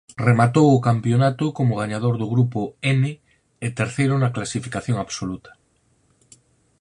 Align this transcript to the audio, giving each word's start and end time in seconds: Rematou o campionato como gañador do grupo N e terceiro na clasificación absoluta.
Rematou 0.27 0.67
o 0.73 0.83
campionato 0.89 1.45
como 1.57 1.79
gañador 1.81 2.15
do 2.21 2.27
grupo 2.33 2.61
N 2.99 3.03
e 3.65 3.67
terceiro 3.79 4.13
na 4.17 4.33
clasificación 4.35 4.97
absoluta. 4.99 5.51